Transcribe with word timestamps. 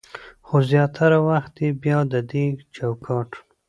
خو 0.45 0.55
زياتره 0.71 1.19
وخت 1.29 1.53
يې 1.63 1.69
بيا 1.83 1.99
د 2.11 2.13
دې 2.31 2.45
چوکاټ 2.75 3.29